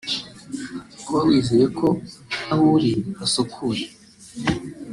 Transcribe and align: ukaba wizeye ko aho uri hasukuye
ukaba 0.99 1.19
wizeye 1.27 1.65
ko 1.79 1.87
aho 2.51 2.63
uri 2.75 2.91
hasukuye 3.17 3.85